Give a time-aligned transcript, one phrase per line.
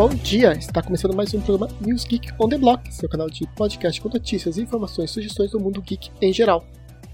[0.00, 0.52] Bom dia!
[0.52, 4.08] Está começando mais um programa News Geek on the Block, seu canal de podcast com
[4.08, 6.64] notícias, informações e sugestões do mundo geek em geral.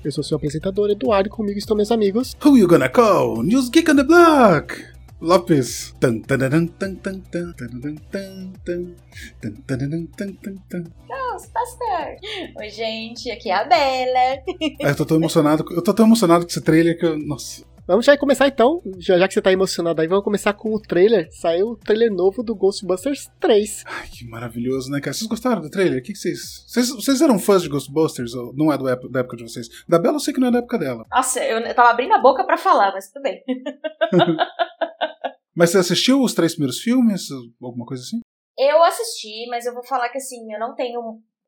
[0.04, 2.36] Eu sou seu apresentador Eduardo e comigo estão meus amigos.
[2.44, 3.42] Who you gonna call?
[3.42, 4.84] News Geek on the Block!
[5.20, 5.96] Lopes.
[5.98, 8.94] Tan, tanaran, tan, tan, tan, tanaran, tan, tan,
[9.40, 10.84] tan, tanaran, tan, tan, tan.
[11.08, 12.18] Ghostbuster!
[12.56, 14.44] Oi, gente, aqui é a Bela.
[14.84, 17.64] Ah, eu tô tão emocionado, eu tô tão emocionado com esse trailer que eu, nossa.
[17.86, 20.80] Vamos já começar então, já, já que você tá emocionado aí, vamos começar com o
[20.80, 21.28] trailer.
[21.30, 23.84] Saiu o trailer novo do Ghostbusters 3.
[23.86, 25.14] Ai, que maravilhoso, né, cara?
[25.14, 26.00] Vocês gostaram do trailer?
[26.00, 26.90] O que, que vocês, vocês.
[26.90, 28.34] Vocês eram fãs de Ghostbusters?
[28.34, 29.68] Ou não é do da época de vocês?
[29.88, 31.06] Da Bela eu sei que não é da época dela.
[31.08, 33.40] Nossa, eu, eu tava abrindo a boca pra falar, mas tudo bem.
[35.58, 37.28] Mas você assistiu os três primeiros filmes?
[37.62, 38.20] Alguma coisa assim?
[38.58, 41.00] Eu assisti, mas eu vou falar que assim, eu não tenho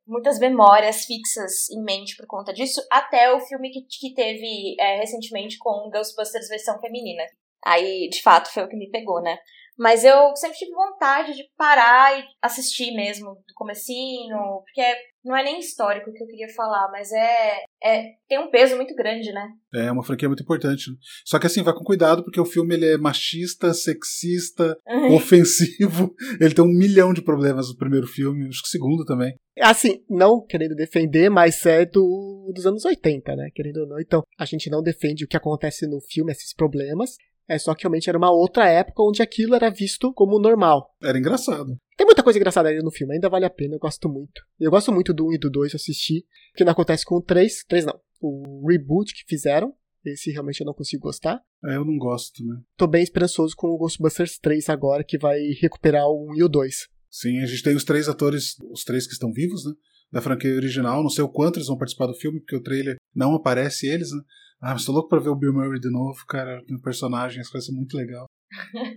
[0.08, 4.96] muitas memórias fixas em mente por conta disso, até o filme que, que teve é,
[4.98, 7.22] recentemente com Ghostbusters versão feminina.
[7.64, 9.38] Aí, de fato, foi o que me pegou, né?
[9.78, 14.82] Mas eu sempre tive vontade de parar e assistir mesmo do comecinho, porque
[15.24, 18.94] não é nem histórico que eu queria falar, mas é, é tem um peso muito
[18.94, 19.48] grande, né?
[19.74, 20.90] É uma franquia muito importante.
[20.90, 20.96] Né?
[21.24, 24.76] Só que assim, vai com cuidado, porque o filme ele é machista, sexista,
[25.14, 26.14] ofensivo.
[26.40, 29.34] Ele tem um milhão de problemas no primeiro filme, acho que o segundo também.
[29.60, 33.48] Assim, não querendo defender, mas é do, dos anos 80, né?
[33.54, 34.00] Querendo ou não.
[34.00, 37.16] Então, a gente não defende o que acontece no filme, esses problemas.
[37.48, 40.94] É só que realmente era uma outra época onde aquilo era visto como normal.
[41.02, 41.78] Era engraçado.
[41.96, 44.42] Tem muita coisa engraçada aí no filme, ainda vale a pena, eu gosto muito.
[44.60, 47.64] Eu gosto muito do 1 e do 2 assistir, que não acontece com o 3,
[47.66, 47.98] 3 não.
[48.20, 49.72] O reboot que fizeram,
[50.04, 51.40] esse realmente eu não consigo gostar.
[51.64, 52.60] É, eu não gosto, né?
[52.76, 56.48] Tô bem esperançoso com o Ghostbusters 3 agora, que vai recuperar o 1 e o
[56.48, 56.88] 2.
[57.10, 59.72] Sim, a gente tem os três atores, os três que estão vivos, né?
[60.12, 62.96] Da franquia original, não sei o quanto eles vão participar do filme, porque o trailer
[63.14, 64.20] não aparece eles, né?
[64.60, 67.52] Ah, mas tô louco pra ver o Bill Murray de novo, cara, no personagem, isso
[67.52, 68.26] vai ser muito legal.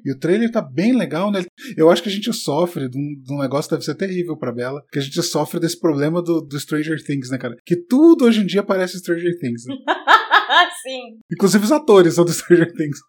[0.03, 1.43] e o trailer tá bem legal, né?
[1.77, 4.37] Eu acho que a gente sofre de um, de um negócio que deve ser terrível
[4.37, 7.55] pra Bela, que a gente sofre desse problema do, do Stranger Things, né, cara?
[7.65, 9.65] Que tudo hoje em dia parece Stranger Things.
[9.65, 9.75] Né?
[10.81, 11.19] Sim.
[11.31, 12.99] Inclusive os atores são do Stranger Things.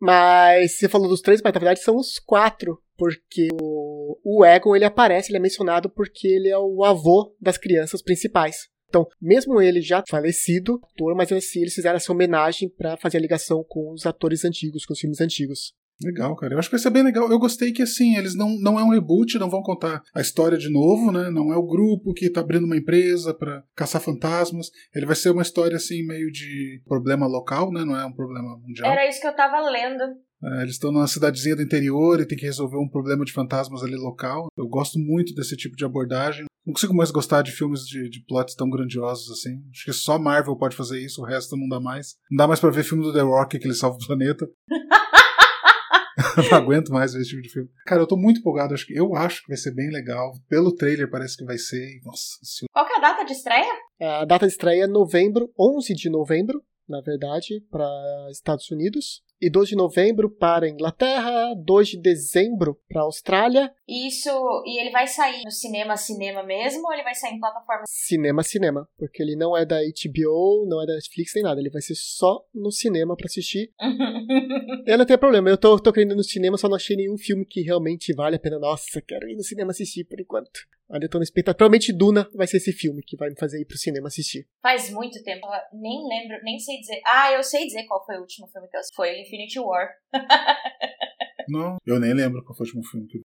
[0.00, 4.76] Mas você falou dos três, mas na verdade são os quatro, porque o, o Egon
[4.76, 8.68] ele aparece, ele é mencionado porque ele é o avô das crianças principais.
[8.96, 13.20] Então, mesmo ele já falecido, ator, mas assim, eles fizeram essa homenagem para fazer a
[13.20, 15.74] ligação com os atores antigos, com os filmes antigos.
[16.02, 16.54] Legal, cara.
[16.54, 17.30] Eu acho que vai ser bem legal.
[17.30, 20.58] Eu gostei que, assim, eles não, não é um reboot, não vão contar a história
[20.58, 21.30] de novo, né?
[21.30, 24.70] Não é o grupo que tá abrindo uma empresa para caçar fantasmas.
[24.94, 27.82] Ele vai ser uma história, assim, meio de problema local, né?
[27.82, 28.92] Não é um problema mundial.
[28.92, 30.04] Era isso que eu tava lendo.
[30.44, 33.82] É, eles estão numa cidadezinha do interior e tem que resolver um problema de fantasmas
[33.82, 34.48] ali local.
[34.56, 36.44] Eu gosto muito desse tipo de abordagem.
[36.66, 39.62] Não consigo mais gostar de filmes de, de plots tão grandiosos assim.
[39.70, 42.16] Acho que só Marvel pode fazer isso, o resto não dá mais.
[42.28, 44.48] Não dá mais pra ver filme do The Rock que ele salva o planeta.
[46.50, 47.68] não aguento mais ver esse tipo de filme.
[47.86, 48.74] Cara, eu tô muito empolgado.
[48.74, 50.32] Acho que, eu acho que vai ser bem legal.
[50.48, 52.00] Pelo trailer parece que vai ser.
[52.04, 52.66] Nossa, se...
[52.72, 53.72] Qual que é a data de estreia?
[54.00, 57.86] A data de estreia é novembro, 11 de novembro, na verdade, para
[58.30, 59.22] Estados Unidos.
[59.40, 63.70] E 2 de novembro para Inglaterra, 2 de dezembro para Austrália.
[63.86, 64.30] Isso,
[64.64, 67.84] e ele vai sair no cinema, cinema mesmo, ou ele vai sair em plataforma?
[67.86, 68.88] Cinema, cinema.
[68.96, 71.60] Porque ele não é da HBO, não é da Netflix nem nada.
[71.60, 73.72] Ele vai ser só no cinema para assistir.
[74.86, 77.18] eu não tenho problema, eu tô, tô querendo ir no cinema, só não achei nenhum
[77.18, 78.58] filme que realmente vale a pena.
[78.58, 80.60] Nossa, quero ir no cinema assistir por enquanto.
[80.90, 81.56] Ainda eu tô na expectativa.
[81.56, 84.46] Provavelmente Duna vai ser esse filme que vai me fazer ir pro cinema assistir.
[84.62, 87.00] Faz muito tempo, eu nem lembro, nem sei dizer.
[87.04, 88.96] Ah, eu sei dizer qual foi o último filme que eu assisti.
[88.96, 89.88] Foi Infinity War.
[91.48, 93.22] não, eu nem lembro qual foi o último filme que eu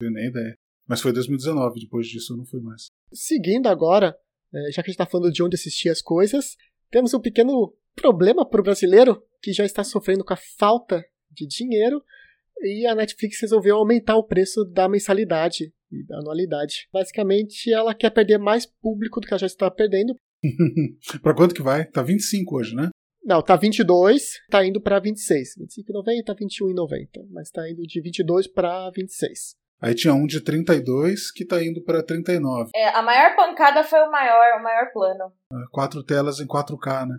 [0.00, 0.56] tenho nem ideia.
[0.88, 2.86] Mas foi 2019, depois disso eu não fui mais.
[3.12, 4.16] Seguindo agora,
[4.72, 6.56] já que a gente tá falando de onde assistir as coisas,
[6.90, 12.02] temos um pequeno problema pro brasileiro que já está sofrendo com a falta de dinheiro
[12.60, 16.88] e a Netflix resolveu aumentar o preço da mensalidade e da anualidade.
[16.92, 20.14] Basicamente, ela quer perder mais público do que ela já está perdendo.
[21.22, 21.84] pra quanto que vai?
[21.84, 22.90] Tá 25 hoje, né?
[23.24, 25.56] Não, tá 22, tá indo pra 26.
[25.58, 27.26] 25,90, 21,90.
[27.32, 29.56] Mas tá indo de 22 pra 26.
[29.80, 32.70] Aí tinha um de 32 que tá indo pra 39.
[32.74, 35.32] É, a maior pancada foi o maior, o maior plano.
[35.70, 37.18] Quatro telas em 4K, né?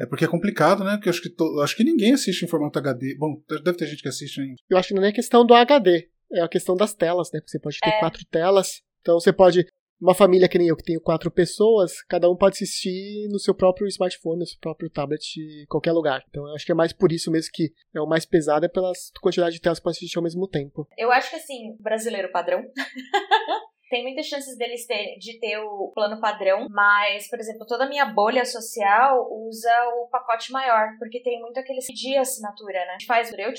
[0.00, 0.92] É porque é complicado, né?
[0.96, 1.60] Porque eu acho que, to...
[1.62, 3.16] acho que ninguém assiste em formato HD.
[3.18, 4.56] Bom, deve ter gente que assiste ainda.
[4.68, 6.08] Eu acho que não é questão do HD.
[6.32, 7.40] É a questão das telas, né?
[7.46, 8.00] Você pode ter É.
[8.00, 8.82] quatro telas.
[9.00, 9.64] Então você pode.
[10.00, 13.54] Uma família que nem eu, que tenho quatro pessoas, cada um pode assistir no seu
[13.54, 16.22] próprio smartphone, no seu próprio tablet, em qualquer lugar.
[16.28, 18.68] Então eu acho que é mais por isso mesmo que é o mais pesado, é
[18.68, 18.92] pela
[19.22, 20.86] quantidade de telas que pode assistir ao mesmo tempo.
[20.98, 22.62] Eu acho que assim, brasileiro padrão
[23.94, 27.88] tem muitas chances deles ter, de ter o plano padrão, mas, por exemplo, toda a
[27.88, 29.70] minha bolha social usa
[30.00, 32.88] o pacote maior, porque tem muito aquele de assinatura, né?
[32.88, 33.52] A gente faz o eu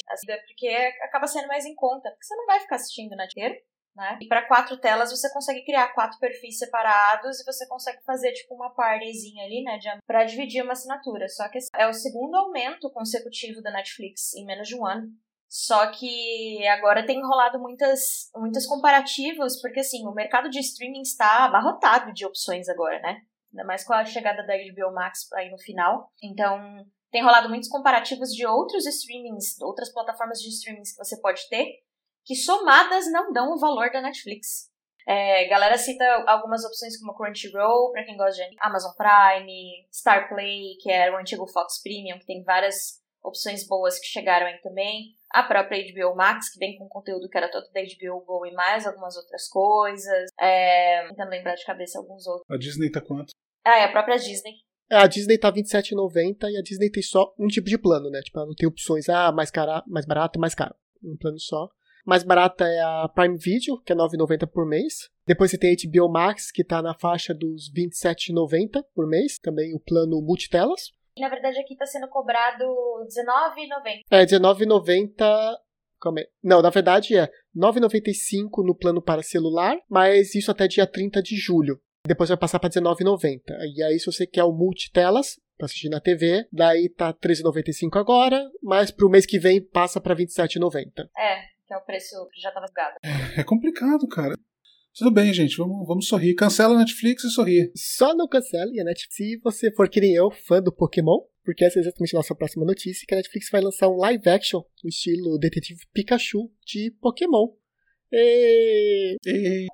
[0.45, 0.67] porque
[1.03, 3.55] acaba sendo mais em conta, porque você não vai ficar assistindo na inteiro.
[3.95, 4.19] Né?
[4.21, 8.53] E para quatro telas você consegue criar quatro perfis separados e você consegue fazer tipo
[8.53, 11.29] uma partyzinha ali, né, para dividir uma assinatura.
[11.29, 15.07] Só que é o segundo aumento consecutivo da Netflix em menos de um ano.
[15.57, 21.45] Só que agora tem rolado muitas, muitas comparativas, porque assim, o mercado de streaming está
[21.45, 23.21] abarrotado de opções agora, né?
[23.53, 26.11] Ainda mais com a chegada da HBO Max aí no final.
[26.21, 31.47] Então, tem rolado muitos comparativos de outros streamings, outras plataformas de streamings que você pode
[31.47, 31.65] ter,
[32.25, 34.69] que somadas não dão o valor da Netflix.
[35.07, 40.75] É, galera cita algumas opções como Crunchyroll, para quem gosta de Amazon Prime, Star Play,
[40.81, 45.15] que era o antigo Fox Premium, que tem várias opções boas que chegaram aí também.
[45.35, 48.53] A própria HBO Max, que vem com conteúdo que era todo da HBO Go e
[48.53, 50.29] mais algumas outras coisas.
[50.39, 52.45] É, tentando lembrar de cabeça alguns outros.
[52.49, 53.33] A Disney tá quanto?
[53.65, 54.53] Ah, é a própria Disney.
[54.89, 58.21] É, a Disney tá R$27,90 e a Disney tem só um tipo de plano, né?
[58.21, 60.73] Tipo, ela não tem opções, ah, mais, cara, mais barato, mais caro.
[61.03, 61.67] Um plano só.
[62.05, 65.09] Mais barata é a Prime Video, que é R$9,90 por mês.
[65.27, 69.37] Depois você tem a HBO Max, que tá na faixa dos R$27,90 por mês.
[69.39, 70.91] Também o plano multitelas.
[71.19, 74.01] Na verdade, aqui tá sendo cobrado R$19,90.
[74.11, 75.55] É, R$19,90...
[76.01, 76.27] Calma aí.
[76.43, 77.23] Não, na verdade é
[77.55, 81.79] R$9,95 no plano para celular, mas isso até dia 30 de julho.
[82.05, 83.39] Depois vai passar para R$19,90.
[83.75, 88.43] E aí, se você quer o multitelas, para assistir na TV, daí tá R$13,95 agora,
[88.61, 91.07] mas pro mês que vem passa para R$27,90.
[91.17, 92.95] É, que é o preço que já estava gado.
[93.03, 94.35] É, é complicado, cara.
[94.97, 96.35] Tudo bem, gente, vamos, vamos sorrir.
[96.35, 97.69] Cancela a Netflix e sorrir.
[97.75, 101.65] Só não cancele a Netflix se você for que nem eu, fã do Pokémon, porque
[101.65, 104.61] essa é exatamente a nossa próxima notícia, que a Netflix vai lançar um live action
[104.81, 107.49] no estilo Detetive Pikachu de Pokémon.
[108.09, 109.17] E...
[109.25, 109.67] e...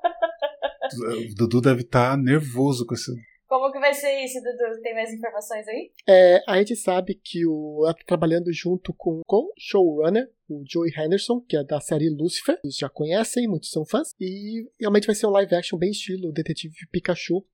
[1.29, 3.12] o Dudu deve estar tá nervoso com esse
[3.51, 4.81] como que vai ser isso, Dudu?
[4.81, 5.91] Tem mais informações aí?
[6.07, 10.92] É, a gente sabe que o ela tá trabalhando junto com o showrunner, o Joey
[10.92, 12.59] Henderson, que é da série Lucifer.
[12.62, 14.13] Vocês já conhecem, muitos são fãs.
[14.19, 17.45] E realmente vai ser um live action bem estilo Detetive Pikachu.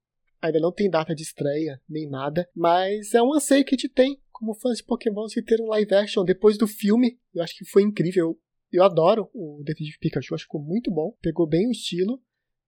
[0.42, 2.50] Ainda não tem data de estreia, nem nada.
[2.56, 5.68] Mas é um anseio que a gente tem, como fãs de Pokémon, de ter um
[5.68, 7.20] live action depois do filme.
[7.34, 8.40] Eu acho que foi incrível.
[8.72, 11.16] Eu adoro o Detetive Pikachu, acho que ficou muito bom.
[11.22, 12.22] Pegou bem o estilo.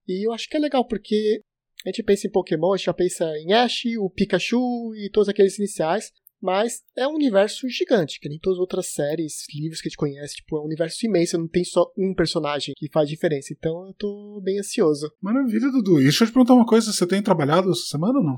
[0.06, 1.42] E eu acho que é legal, porque
[1.84, 5.28] a gente pensa em Pokémon, a gente já pensa em Ash, o Pikachu e todos
[5.28, 6.12] aqueles iniciais.
[6.40, 9.98] Mas é um universo gigante, que nem todas as outras séries, livros que a gente
[9.98, 10.36] conhece.
[10.36, 13.52] Tipo, é um universo imenso, não tem só um personagem que faz diferença.
[13.52, 15.12] Então eu tô bem ansioso.
[15.20, 16.00] Maravilha, Dudu.
[16.00, 18.36] E deixa eu te perguntar uma coisa: você tem trabalhado essa semana ou não?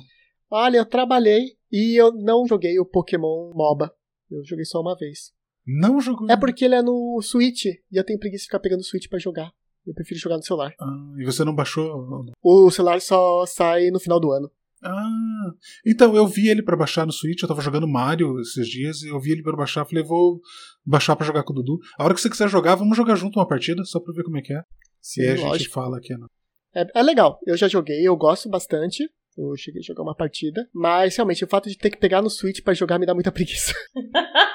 [0.51, 3.95] Olha, eu trabalhei e eu não joguei o Pokémon MOBA.
[4.31, 5.33] Eu joguei só uma vez.
[5.65, 6.29] Não jogou?
[6.29, 9.09] É porque ele é no Switch e eu tenho preguiça de ficar pegando o Switch
[9.09, 9.53] para jogar.
[9.87, 10.75] Eu prefiro jogar no celular.
[10.81, 12.27] Ah, e você não baixou?
[12.43, 14.51] O celular só sai no final do ano.
[14.83, 15.51] Ah,
[15.87, 19.09] então eu vi ele para baixar no Switch, eu tava jogando Mario esses dias e
[19.09, 20.41] eu vi ele para baixar, falei, vou
[20.85, 21.79] baixar para jogar com o Dudu.
[21.99, 24.39] A hora que você quiser jogar, vamos jogar junto uma partida, só pra ver como
[24.39, 24.63] é que é.
[25.01, 26.27] Se a gente fala aqui, não.
[26.75, 29.09] É, é legal, eu já joguei, eu gosto bastante.
[29.37, 32.29] Eu cheguei a jogar uma partida, mas realmente o fato de ter que pegar no
[32.29, 33.73] Switch para jogar me dá muita preguiça.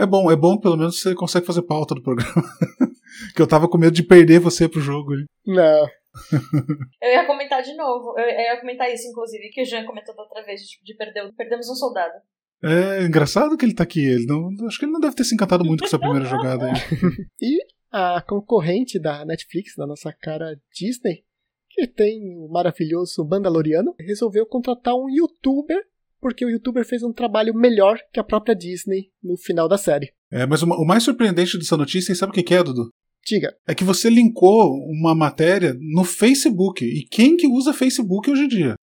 [0.00, 2.32] É bom, é bom, pelo menos você consegue fazer pauta do programa.
[3.36, 5.12] que eu tava com medo de perder você pro jogo.
[5.46, 5.86] Não.
[7.02, 8.18] eu ia comentar de novo.
[8.18, 11.68] Eu ia comentar isso, inclusive, que o Jean comentou da outra vez de perder, perdemos
[11.68, 12.14] um soldado.
[12.62, 14.04] É engraçado que ele tá aqui.
[14.04, 16.66] Ele não, acho que ele não deve ter se encantado muito com essa primeira jogada
[16.66, 16.72] aí.
[17.40, 17.58] e
[17.90, 21.24] a concorrente da Netflix, da nossa cara Disney,
[21.70, 25.84] que tem o maravilhoso Mandaloriano, resolveu contratar um youtuber
[26.20, 30.12] porque o youtuber fez um trabalho melhor que a própria Disney no final da série.
[30.30, 32.90] É, mas o mais surpreendente dessa notícia, sabe o que é, Dudu?
[33.24, 33.54] Diga.
[33.66, 36.84] É que você linkou uma matéria no Facebook.
[36.84, 38.74] E quem que usa Facebook hoje em dia?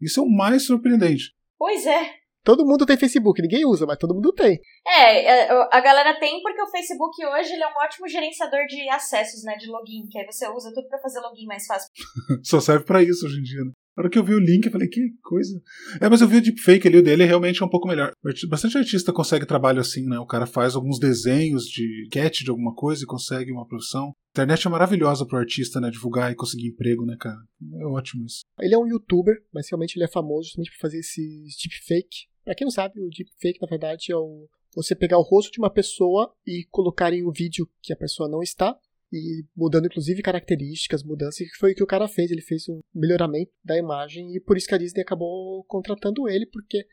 [0.00, 1.32] Isso é o mais surpreendente.
[1.58, 2.14] Pois é.
[2.44, 4.60] Todo mundo tem Facebook, ninguém usa, mas todo mundo tem.
[4.86, 8.88] É, é a galera tem porque o Facebook hoje ele é um ótimo gerenciador de
[8.88, 11.90] acessos, né, de login, que aí você usa tudo para fazer login mais fácil.
[12.44, 13.72] Só serve para isso hoje em dia, né?
[13.96, 15.58] Na hora que eu vi o link, eu falei, que coisa.
[16.00, 18.12] É, mas eu vi o deepfake ali, o dele realmente é um pouco melhor.
[18.48, 20.18] Bastante artista consegue trabalho assim, né?
[20.18, 24.08] O cara faz alguns desenhos de catch de alguma coisa e consegue uma profissão.
[24.08, 25.90] A internet é maravilhosa pro artista, né?
[25.90, 27.38] Divulgar e conseguir emprego, né, cara?
[27.80, 28.40] É ótimo isso.
[28.60, 32.26] Ele é um youtuber, mas realmente ele é famoso justamente por fazer esses deepfake.
[32.44, 35.58] Pra quem não sabe, o deepfake, na verdade, é o você pegar o rosto de
[35.58, 38.76] uma pessoa e colocar em um vídeo que a pessoa não está,
[39.12, 42.30] e mudando inclusive características, mudanças, que foi o que o cara fez.
[42.30, 46.46] Ele fez um melhoramento da imagem e por isso que a Disney acabou contratando ele,
[46.46, 46.86] porque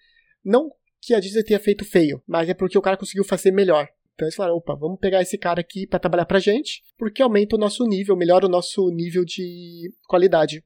[0.43, 0.69] não
[1.01, 3.87] que a Disney tenha feito feio, mas é porque o cara conseguiu fazer melhor.
[4.13, 7.55] Então eles falaram, opa, vamos pegar esse cara aqui para trabalhar pra gente, porque aumenta
[7.55, 10.63] o nosso nível, melhora o nosso nível de qualidade.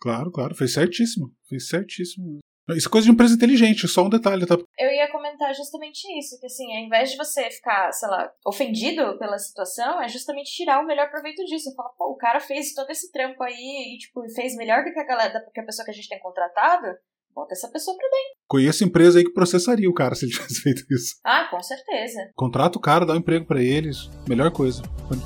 [0.00, 1.34] Claro, claro, fez certíssimo.
[1.48, 2.38] Fez certíssimo.
[2.76, 4.56] Isso é coisa de empresa inteligente, só um detalhe, tá?
[4.78, 9.18] Eu ia comentar justamente isso, que assim, ao invés de você ficar, sei lá, ofendido
[9.18, 11.74] pela situação, é justamente tirar o melhor proveito disso.
[11.74, 14.98] Fala, pô, o cara fez todo esse trampo aí e, tipo, fez melhor do que
[14.98, 16.86] a galera, que a pessoa que a gente tem contratado,
[17.34, 18.40] bota essa pessoa pra dentro.
[18.48, 21.16] Conheço empresa aí que processaria o cara se ele tivesse feito isso.
[21.24, 22.30] Ah, com certeza.
[22.34, 24.82] Contrata o cara, dá um emprego para eles, melhor coisa.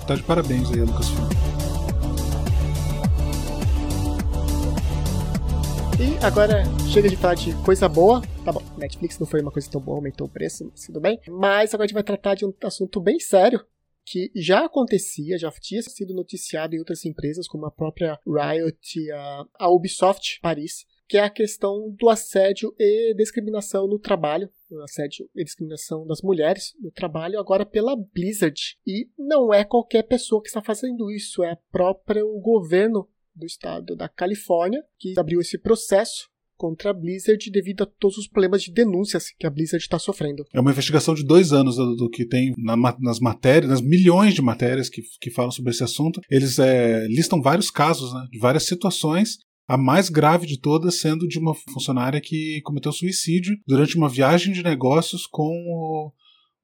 [0.07, 1.54] Tá de parabéns aí, Lucas Filho.
[5.97, 8.21] E agora chega de falar de coisa boa.
[8.45, 11.21] Tá bom, Netflix não foi uma coisa tão boa, aumentou o preço, mas tudo bem.
[11.29, 13.65] Mas agora a gente vai tratar de um assunto bem sério,
[14.05, 19.45] que já acontecia, já tinha sido noticiado em outras empresas, como a própria Riot a,
[19.61, 24.51] a Ubisoft Paris, que é a questão do assédio e discriminação no trabalho,
[24.83, 28.61] assédio e discriminação das mulheres no trabalho, agora pela Blizzard.
[28.87, 34.09] E não é qualquer pessoa que está fazendo isso, é próprio governo do estado da
[34.09, 39.27] Califórnia, que abriu esse processo contra a Blizzard devido a todos os problemas de denúncias
[39.39, 40.45] que a Blizzard está sofrendo.
[40.53, 44.35] É uma investigação de dois anos do, do que tem na, nas matérias, nas milhões
[44.35, 46.21] de matérias que, que falam sobre esse assunto.
[46.31, 49.39] Eles é, listam vários casos, né, de várias situações.
[49.67, 54.53] A mais grave de todas sendo de uma funcionária que cometeu suicídio durante uma viagem
[54.53, 56.13] de negócios com o,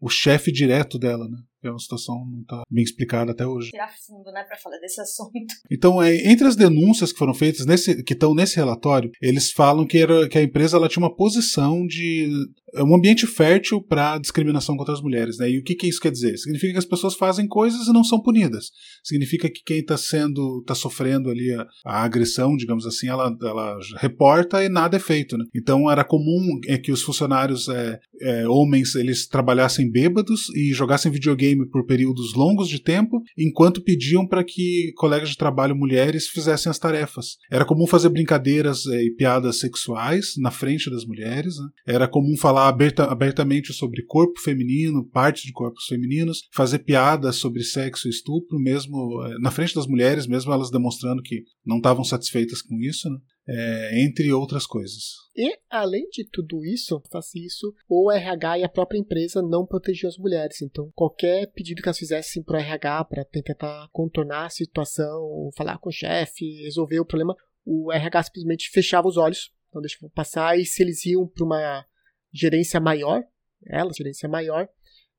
[0.00, 1.39] o chefe direto dela, né?
[1.62, 3.71] É uma situação que não está bem explicada até hoje.
[3.71, 5.31] Tirar fundo, né, para falar desse assunto.
[5.71, 9.87] Então, é, entre as denúncias que foram feitas, nesse, que estão nesse relatório, eles falam
[9.87, 12.29] que, era, que a empresa ela tinha uma posição de
[12.75, 15.38] é um ambiente fértil para discriminação contra as mulheres.
[15.38, 15.50] Né?
[15.50, 16.37] E o que, que isso quer dizer?
[16.37, 18.71] Significa que as pessoas fazem coisas e não são punidas.
[19.02, 23.76] Significa que quem está sendo, está sofrendo ali a, a, agressão, digamos assim, ela, ela
[23.97, 25.37] reporta e nada é feito.
[25.37, 25.45] Né?
[25.55, 31.11] Então era comum é que os funcionários é, é, homens eles trabalhassem bêbados e jogassem
[31.11, 36.71] videogame por períodos longos de tempo, enquanto pediam para que colegas de trabalho mulheres fizessem
[36.71, 37.37] as tarefas.
[37.50, 41.57] Era comum fazer brincadeiras é, e piadas sexuais na frente das mulheres.
[41.57, 41.95] Né?
[41.95, 47.37] Era comum falar falar aberta, abertamente sobre corpo feminino, partes de corpos femininos, fazer piadas
[47.37, 51.76] sobre sexo e estupro, mesmo eh, na frente das mulheres, mesmo elas demonstrando que não
[51.76, 53.19] estavam satisfeitas com isso, né?
[53.49, 55.15] É, entre outras coisas.
[55.35, 60.09] E, além de tudo isso, faz isso, o RH e a própria empresa não protegiam
[60.09, 60.63] as mulheres.
[60.63, 65.79] Então, qualquer pedido que elas fizessem para o RH para tentar contornar a situação, falar
[65.79, 70.59] com o chefe, resolver o problema, o RH simplesmente fechava os olhos, não deixava passar,
[70.59, 71.87] e se eles iam para uma
[72.33, 73.23] gerência maior,
[73.67, 74.69] ela, gerência maior,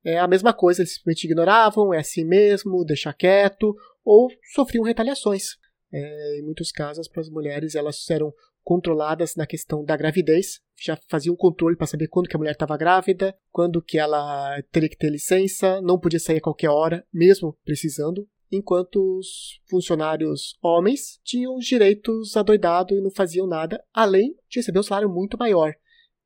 [0.03, 5.60] é a mesma coisa, eles simplesmente ignoravam, é assim mesmo, deixa quieto, ou sofriam retaliações.
[5.91, 8.33] É, em muitos casos, para as mulheres, elas eram
[8.63, 12.77] controladas na questão da gravidez, já faziam controle para saber quando que a mulher estava
[12.77, 17.57] grávida, quando que ela teria que ter licença, não podia sair a qualquer hora, mesmo
[17.65, 24.59] precisando, enquanto os funcionários homens tinham os direitos adoidados e não faziam nada, além de
[24.59, 25.73] receber um salário muito maior.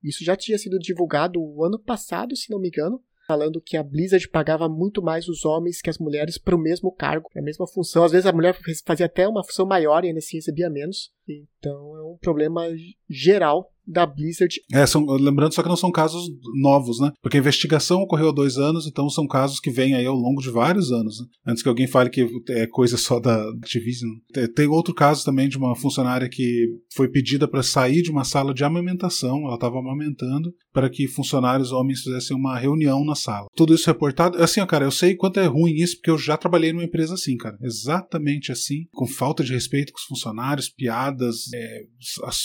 [0.03, 3.83] Isso já tinha sido divulgado o ano passado, se não me engano, falando que a
[3.83, 7.67] Blizzard pagava muito mais os homens que as mulheres para o mesmo cargo, a mesma
[7.67, 8.03] função.
[8.03, 11.11] Às vezes a mulher fazia até uma função maior e ainda assim recebia menos.
[11.27, 12.67] Então é um problema
[13.09, 14.55] geral da Blizzard.
[14.71, 16.27] É, são, lembrando só que não são casos
[16.61, 17.11] novos, né?
[17.21, 20.41] Porque a investigação ocorreu há dois anos, então são casos que vêm aí ao longo
[20.41, 21.27] de vários anos, né?
[21.47, 24.09] Antes que alguém fale que é coisa só da Activision.
[24.55, 28.53] Tem outro caso também de uma funcionária que foi pedida para sair de uma sala
[28.53, 33.47] de amamentação, ela estava amamentando, para que funcionários homens fizessem uma reunião na sala.
[33.55, 34.41] Tudo isso reportado.
[34.41, 37.37] Assim, cara, eu sei quanto é ruim isso, porque eu já trabalhei numa empresa assim,
[37.37, 37.57] cara.
[37.61, 41.45] Exatamente assim, com falta de respeito com os funcionários, piadas.
[41.53, 41.81] É...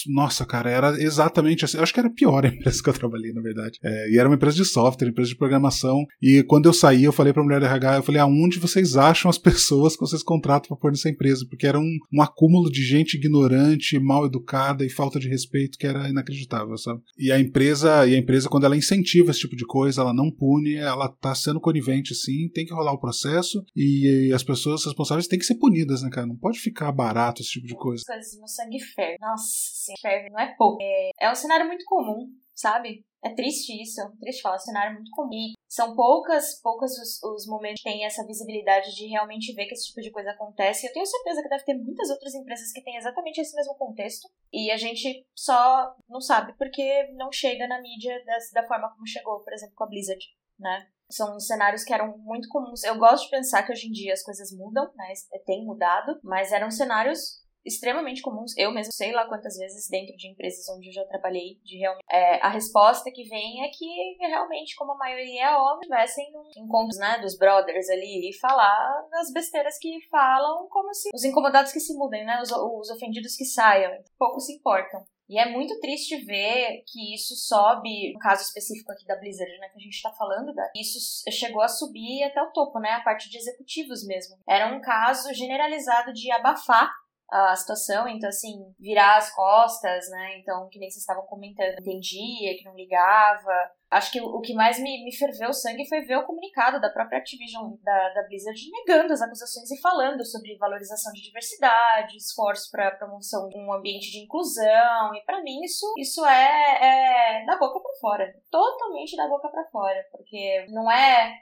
[0.06, 1.76] Nossa, cara, era exatamente exatamente assim.
[1.76, 3.78] Eu acho que era pior a empresa que eu trabalhei, na verdade.
[3.82, 6.04] É, e era uma empresa de software, empresa de programação.
[6.20, 9.30] E quando eu saí, eu falei pra mulher da RH, eu falei, aonde vocês acham
[9.30, 11.46] as pessoas que vocês contratam pra pôr nessa empresa?
[11.48, 15.86] Porque era um, um acúmulo de gente ignorante, mal educada e falta de respeito que
[15.86, 17.00] era inacreditável, sabe?
[17.18, 20.30] E a empresa, e a empresa, quando ela incentiva esse tipo de coisa, ela não
[20.30, 24.84] pune, ela tá sendo conivente, sim, tem que rolar o processo e, e as pessoas
[24.84, 26.26] responsáveis têm que ser punidas, né, cara?
[26.26, 28.02] Não pode ficar barato esse tipo de coisa.
[28.40, 29.16] No sangue ferve.
[29.20, 30.78] Nossa, sim, ferve não é pouco.
[30.80, 33.04] É, é um cenário muito comum, sabe?
[33.22, 35.30] É triste isso, é triste falar, é um cenário muito comum.
[35.34, 39.74] E são poucas, poucas os, os momentos que têm essa visibilidade de realmente ver que
[39.74, 40.86] esse tipo de coisa acontece.
[40.86, 44.26] Eu tenho certeza que deve ter muitas outras empresas que têm exatamente esse mesmo contexto.
[44.50, 48.14] E a gente só não sabe porque não chega na mídia
[48.54, 50.24] da forma como chegou, por exemplo, com a Blizzard,
[50.58, 50.88] né?
[51.10, 52.84] São cenários que eram muito comuns.
[52.84, 55.12] Eu gosto de pensar que hoje em dia as coisas mudam, né?
[55.44, 58.56] Tem mudado, mas eram cenários extremamente comuns.
[58.56, 62.04] Eu mesmo sei lá quantas vezes dentro de empresas onde eu já trabalhei, de realmente.
[62.10, 66.26] É, a resposta que vem é que realmente, como a maioria é homem, tivessem
[66.56, 71.72] encontros né, dos brothers ali e falar das besteiras que falam, como se os incomodados
[71.72, 72.40] que se mudem, né?
[72.42, 73.92] Os, os ofendidos que saiam.
[74.18, 75.04] Pouco se importam.
[75.30, 79.68] E é muito triste ver que isso sobe, no caso específico aqui da Blizzard, né,
[79.68, 80.98] que a gente tá falando, da, isso
[81.30, 84.36] chegou a subir até o topo, né, a parte de executivos mesmo.
[84.48, 86.90] Era um caso generalizado de abafar
[87.30, 90.38] a situação, então assim, virar as costas, né?
[90.38, 93.70] Então, que nem vocês estavam comentando, entendia, que não ligava.
[93.90, 96.90] Acho que o que mais me, me ferveu o sangue foi ver o comunicado da
[96.90, 102.70] própria Activision, da, da Blizzard, negando as acusações e falando sobre valorização de diversidade, esforço
[102.70, 105.14] para promoção de um ambiente de inclusão.
[105.14, 109.68] E para mim isso, isso é, é da boca para fora, totalmente da boca para
[109.70, 111.32] fora, porque não é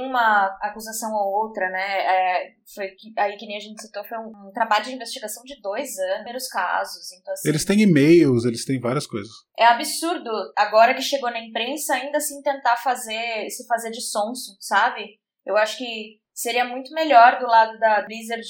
[0.00, 1.98] uma acusação ou outra, né?
[2.00, 5.42] É, foi que, aí que nem a gente citou, foi um, um, trabalho de investigação
[5.44, 7.12] de dois anos, primeiros casos.
[7.12, 9.32] Então, assim, eles têm e-mails, eles têm várias coisas.
[9.58, 14.56] É absurdo, agora que chegou na imprensa, ainda assim tentar fazer, se fazer de sonso,
[14.60, 15.20] sabe?
[15.44, 18.46] Eu acho que seria muito melhor do lado da Blizzard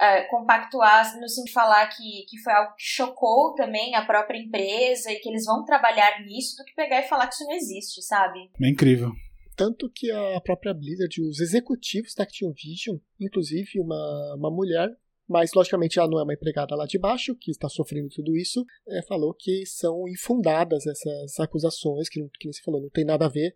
[0.00, 4.38] é, compactuar no sentido de falar que, que foi algo que chocou também a própria
[4.38, 7.52] empresa e que eles vão trabalhar nisso do que pegar e falar que isso não
[7.52, 8.50] existe, sabe?
[8.60, 9.12] É incrível.
[9.56, 14.90] Tanto que a própria Blizzard, os executivos da Activision, inclusive uma, uma mulher,
[15.28, 18.64] mas logicamente ela não é uma empregada lá de baixo, que está sofrendo tudo isso,
[18.88, 23.26] é, falou que são infundadas essas acusações, que, que nem se falou, não tem nada
[23.26, 23.52] a ver.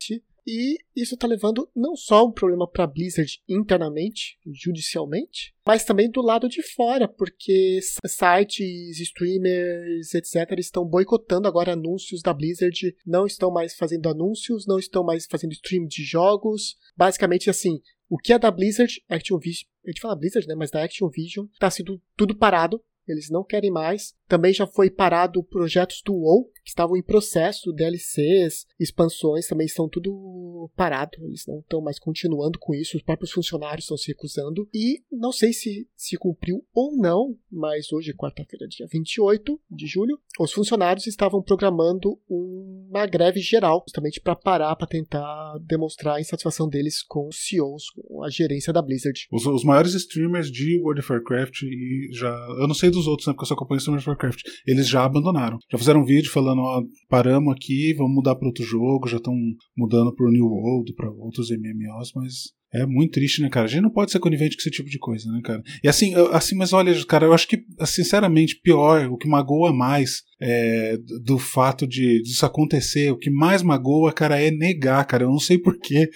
[0.47, 6.09] E isso está levando não só um problema para a Blizzard internamente, judicialmente, mas também
[6.09, 13.26] do lado de fora, porque sites, streamers, etc., estão boicotando agora anúncios da Blizzard, não
[13.26, 16.76] estão mais fazendo anúncios, não estão mais fazendo stream de jogos.
[16.97, 20.71] Basicamente, assim, o que é da Blizzard, Action Vision, a gente fala Blizzard, né, mas
[20.71, 24.15] da Action Vision, está sendo tudo parado eles não querem mais.
[24.26, 29.88] Também já foi parado projetos do WoW, que estavam em processo, DLCs, expansões, também estão
[29.88, 31.16] tudo parado.
[31.23, 34.68] Eles não estão mais continuando com isso, os próprios funcionários estão se recusando.
[34.75, 40.18] E não sei se se cumpriu ou não, mas hoje, quarta-feira, dia 28 de julho,
[40.40, 46.68] os funcionários estavam programando uma greve geral, justamente para parar, para tentar demonstrar a insatisfação
[46.68, 49.29] deles com os CEOs, com a gerência da Blizzard.
[49.31, 52.29] Os, os maiores streamers de World of Warcraft e já.
[52.59, 53.33] Eu não sei dos outros, né?
[53.33, 54.42] Porque eu só acompanho World of Warcraft.
[54.66, 55.59] Eles já abandonaram.
[55.70, 59.35] Já fizeram um vídeo falando, ó, paramos aqui, vamos mudar para outro jogo, já estão
[59.77, 63.66] mudando para o New World, para outros MMOs, mas é muito triste, né, cara?
[63.66, 65.62] A gente não pode ser conivente com esse tipo de coisa, né, cara?
[65.83, 70.22] E assim, assim, mas olha, cara, eu acho que, sinceramente, pior, o que magoa mais
[70.40, 75.24] é, do fato de disso acontecer, o que mais magoa, cara, é negar, cara.
[75.24, 76.11] Eu não sei porquê.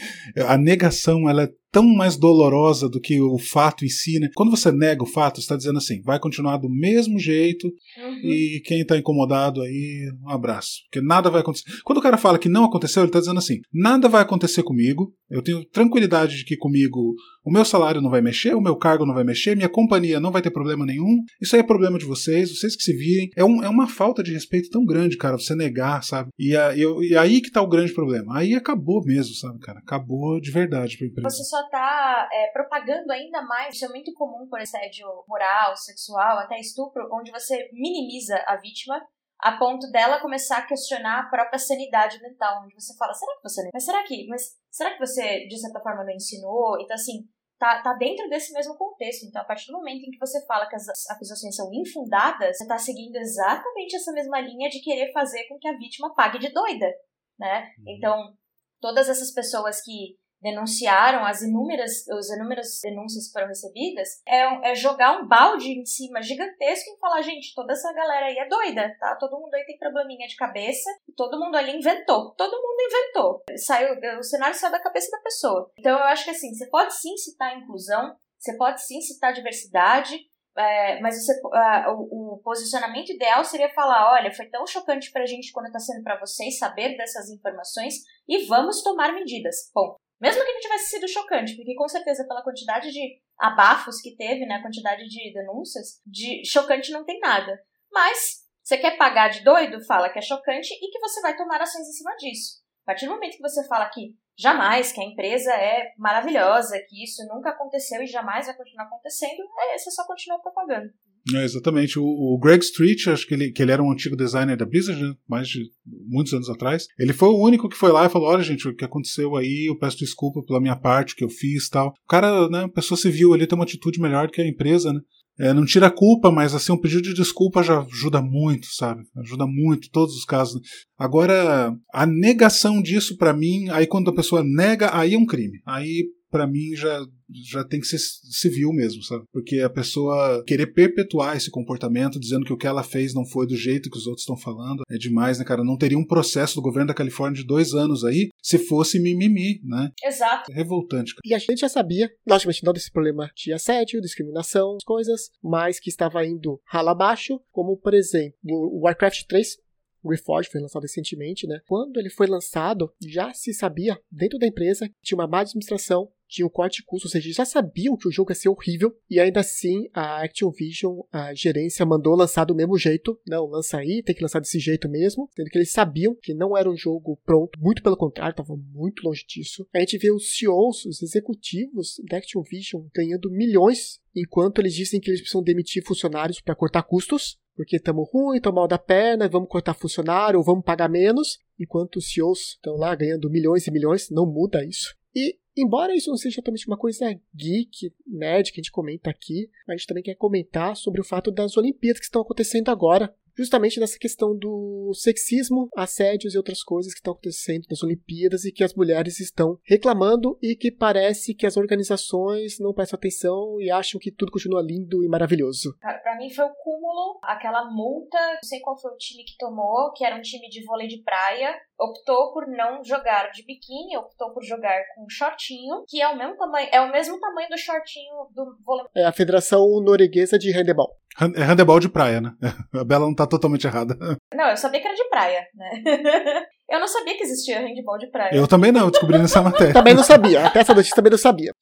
[0.46, 4.28] A negação, ela é tão mais dolorosa do que o fato em si, né?
[4.34, 8.20] Quando você nega o fato, você está dizendo assim, vai continuar do mesmo jeito uhum.
[8.24, 10.82] e quem está incomodado aí, um abraço.
[10.90, 11.64] Porque nada vai acontecer.
[11.84, 15.12] Quando o cara fala que não aconteceu, ele está dizendo assim, nada vai acontecer comigo,
[15.30, 19.06] eu tenho tranquilidade de que comigo o meu salário não vai mexer, o meu cargo
[19.06, 21.22] não vai mexer, minha companhia não vai ter problema nenhum.
[21.40, 23.30] Isso aí é problema de vocês, vocês que se virem.
[23.36, 26.30] É, um, é uma falta de respeito tão grande, cara, você negar, sabe?
[26.38, 28.38] E, a, eu, e aí que tá o grande problema.
[28.38, 29.78] Aí acabou mesmo, sabe, cara?
[29.78, 31.30] Acabou de verdade pra empresa.
[31.30, 33.74] Você só tá é, propagando ainda mais.
[33.74, 39.00] Isso é muito comum por assédio moral, sexual, até estupro, onde você minimiza a vítima
[39.42, 43.42] a ponto dela começar a questionar a própria sanidade mental, onde você fala, será que
[43.42, 46.80] você mas será que, mas será que você de certa forma não ensinou?
[46.80, 47.24] Então assim,
[47.58, 49.26] tá, tá dentro desse mesmo contexto.
[49.26, 52.66] Então a partir do momento em que você fala que as acusações são infundadas, você
[52.66, 56.52] tá seguindo exatamente essa mesma linha de querer fazer com que a vítima pague de
[56.52, 56.90] doida,
[57.38, 57.70] né?
[57.78, 57.84] Uhum.
[57.96, 58.34] Então,
[58.80, 64.74] todas essas pessoas que denunciaram as inúmeras, as inúmeras denúncias que foram recebidas, é, é,
[64.74, 68.96] jogar um balde em cima gigantesco e falar, gente, toda essa galera aí é doida,
[68.98, 69.16] tá?
[69.16, 73.42] Todo mundo aí tem probleminha de cabeça, todo mundo ali inventou, todo mundo inventou.
[73.56, 75.70] Saiu, o cenário saiu da cabeça da pessoa.
[75.78, 80.18] Então eu acho que assim, você pode sim citar inclusão, você pode sim citar diversidade,
[80.56, 85.24] é, mas você, uh, o, o, posicionamento ideal seria falar: olha, foi tão chocante pra
[85.24, 87.94] gente quando tá sendo para vocês saber dessas informações
[88.28, 89.70] e vamos tomar medidas.
[89.72, 94.16] Bom, mesmo que não tivesse sido chocante, porque com certeza pela quantidade de abafos que
[94.16, 97.58] teve, né, a quantidade de denúncias, de chocante não tem nada.
[97.90, 101.60] Mas você quer pagar de doido, fala que é chocante e que você vai tomar
[101.60, 102.60] ações em cima disso.
[102.84, 107.02] A partir do momento que você fala que jamais, que a empresa é maravilhosa, que
[107.02, 110.92] isso nunca aconteceu e jamais vai continuar acontecendo, é, você só continua propagando.
[111.34, 111.98] É, exatamente.
[111.98, 115.02] O, o, Greg Street, acho que ele, que ele era um antigo designer da Blizzard,
[115.02, 115.14] né?
[115.28, 115.64] mais de
[116.08, 116.86] muitos anos atrás.
[116.98, 119.66] Ele foi o único que foi lá e falou: Olha, gente, o que aconteceu aí,
[119.68, 121.88] eu peço desculpa pela minha parte que eu fiz tal.
[121.88, 125.00] O cara, né, pessoa civil ali tem uma atitude melhor que a empresa, né?
[125.38, 129.00] É, não tira a culpa, mas assim, um pedido de desculpa já ajuda muito, sabe?
[129.16, 130.60] Ajuda muito, todos os casos.
[130.98, 135.58] Agora, a negação disso para mim, aí quando a pessoa nega, aí é um crime.
[135.64, 139.24] Aí para mim já já tem que ser civil mesmo, sabe?
[139.32, 143.46] Porque a pessoa querer perpetuar esse comportamento, dizendo que o que ela fez não foi
[143.46, 145.62] do jeito que os outros estão falando, é demais, né, cara?
[145.62, 149.60] Não teria um processo do governo da Califórnia de dois anos aí se fosse mimimi,
[149.62, 149.90] né?
[150.02, 150.50] Exato.
[150.50, 151.14] É revoltante.
[151.24, 155.88] E a gente já sabia, logicamente, não desse problema de assédio, discriminação, coisas, mas que
[155.88, 159.56] estava indo rala abaixo, como, por exemplo, o Warcraft 3
[160.02, 161.60] o Reforged foi lançado recentemente, né?
[161.66, 166.10] Quando ele foi lançado, já se sabia dentro da empresa que tinha uma má administração,
[166.30, 168.96] tinha um corte de custo, ou seja, já sabiam que o jogo ia ser horrível,
[169.10, 173.18] e ainda assim a Activision, a gerência, mandou lançar do mesmo jeito.
[173.26, 176.56] Não, lança aí, tem que lançar desse jeito mesmo, sendo que eles sabiam que não
[176.56, 179.66] era um jogo pronto, muito pelo contrário, estava muito longe disso.
[179.74, 185.10] A gente vê os CEOs, os executivos da Activision ganhando milhões, enquanto eles dizem que
[185.10, 189.46] eles precisam demitir funcionários para cortar custos, porque estamos ruim, estamos mal da perna, vamos
[189.46, 194.08] cortar funcionário, ou vamos pagar menos, enquanto os CEOs estão lá ganhando milhões e milhões,
[194.08, 194.96] não muda isso.
[195.14, 199.50] E embora isso não seja totalmente uma coisa geek, nerd, que a gente comenta aqui,
[199.68, 203.80] a gente também quer comentar sobre o fato das Olimpíadas que estão acontecendo agora justamente
[203.80, 208.62] nessa questão do sexismo, assédios e outras coisas que estão acontecendo nas Olimpíadas e que
[208.62, 213.98] as mulheres estão reclamando e que parece que as organizações não prestam atenção e acham
[213.98, 215.74] que tudo continua lindo e maravilhoso.
[215.80, 219.92] Para mim foi o cúmulo, aquela multa, não sei qual foi o time que tomou,
[219.94, 224.30] que era um time de vôlei de praia, optou por não jogar de biquíni, optou
[224.32, 228.28] por jogar com shortinho, que é o mesmo tamanho, é o mesmo tamanho do shortinho
[228.34, 228.84] do vôlei.
[228.94, 231.00] É a Federação Norueguesa de Handebol.
[231.36, 232.32] É handebol de praia, né?
[232.72, 233.96] A Bela não tá totalmente errada.
[234.34, 235.70] Não, eu sabia que era de praia, né?
[236.68, 238.34] eu não sabia que existia handebol de praia.
[238.34, 239.72] Eu também não, descobri nessa matéria.
[239.72, 241.52] também não sabia, até essa notícia também não sabia.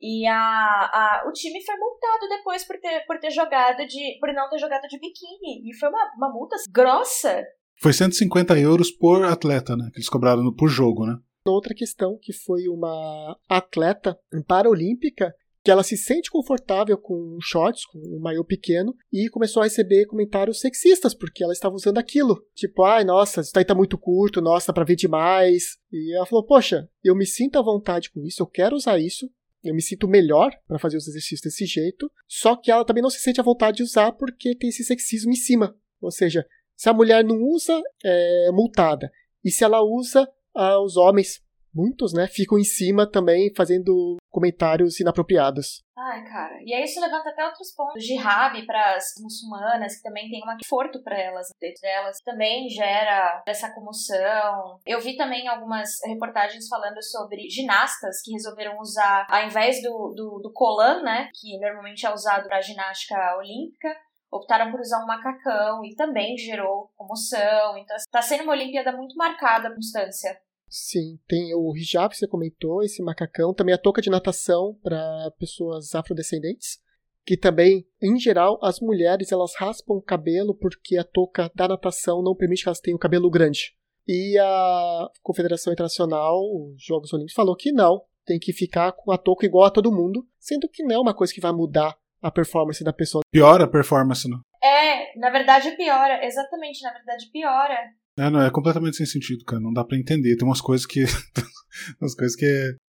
[0.00, 4.18] e a, a, o time foi multado depois por ter, por ter jogado de.
[4.18, 5.68] por não ter jogado de biquíni.
[5.68, 7.44] E foi uma, uma multa grossa.
[7.80, 9.88] Foi 150 euros por atleta, né?
[9.92, 11.16] Que eles cobraram por jogo, né?
[11.46, 17.98] Outra questão que foi uma atleta paralímpica que ela se sente confortável com shorts, com
[17.98, 22.42] um maiô pequeno, e começou a receber comentários sexistas, porque ela estava usando aquilo.
[22.54, 25.76] Tipo, ai, nossa, isso daí tá muito curto, nossa, pra ver demais.
[25.92, 29.30] E ela falou, poxa, eu me sinto à vontade com isso, eu quero usar isso,
[29.62, 33.10] eu me sinto melhor para fazer os exercícios desse jeito, só que ela também não
[33.10, 35.76] se sente à vontade de usar porque tem esse sexismo em cima.
[36.00, 39.10] Ou seja, se a mulher não usa, é multada.
[39.44, 41.42] E se ela usa, ah, os homens
[41.72, 45.82] muitos, né, ficam em cima também fazendo comentários inapropriados.
[45.96, 46.58] Ai, cara.
[46.64, 48.02] E aí isso levanta até outros pontos.
[48.02, 53.42] Jihad para as muçulmanas, que também tem um conforto para elas, dentro delas, também gera
[53.46, 54.78] essa comoção.
[54.86, 60.40] Eu vi também algumas reportagens falando sobre ginastas que resolveram usar, ao invés do, do,
[60.40, 63.94] do né, que normalmente é usado para ginástica olímpica,
[64.32, 67.76] optaram por usar um macacão e também gerou comoção.
[67.76, 72.28] Então, está sendo uma Olimpíada muito marcada a constância Sim, tem o hijab que você
[72.28, 76.78] comentou, esse macacão, também a touca de natação para pessoas afrodescendentes,
[77.26, 82.22] que também, em geral, as mulheres elas raspam o cabelo porque a touca da natação
[82.22, 83.74] não permite que elas tenham o cabelo grande.
[84.06, 89.18] E a Confederação Internacional, os Jogos Olímpicos, falou que não, tem que ficar com a
[89.18, 92.30] touca igual a todo mundo, sendo que não é uma coisa que vai mudar a
[92.30, 93.22] performance da pessoa.
[93.32, 94.40] Piora a performance, não?
[94.62, 97.78] É, na verdade piora, exatamente, na verdade piora.
[98.20, 99.62] É, não, é completamente sem sentido, cara.
[99.62, 100.36] Não dá para entender.
[100.36, 101.04] Tem umas coisas que.
[101.98, 102.44] umas coisas que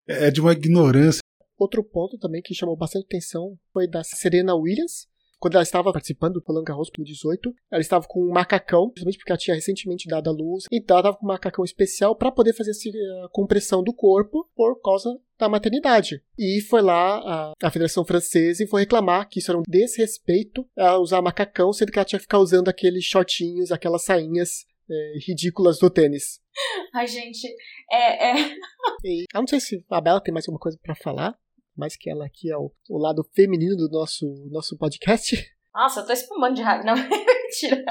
[0.09, 1.21] é, é de uma ignorância.
[1.57, 5.07] Outro ponto também que chamou bastante atenção foi da Serena Williams.
[5.39, 9.33] Quando ela estava participando do Roland Garros 2018, ela estava com um macacão, justamente porque
[9.33, 10.65] ela tinha recentemente dado a luz.
[10.73, 14.81] Então ela estava com um macacão especial para poder fazer eh, compressão do corpo por
[14.81, 16.23] causa da maternidade.
[16.39, 20.65] E foi lá a, a Federação Francesa e foi reclamar que isso era um desrespeito
[20.79, 25.19] a usar macacão, sendo que ela tinha que ficar usando aqueles shortinhos, aquelas sainhas é,
[25.27, 26.41] ridículas do tênis.
[26.95, 27.47] Ai, gente,
[27.91, 28.31] é.
[28.31, 28.57] é...
[29.05, 31.37] E, eu não sei se a Bela tem mais alguma coisa para falar,
[31.77, 35.37] mais que ela aqui é o, o lado feminino do nosso, nosso podcast.
[35.75, 36.85] Nossa, eu tô espumando de raiva.
[36.85, 37.85] Não, mentira.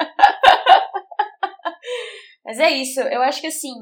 [2.43, 3.73] Mas é isso, eu acho que assim,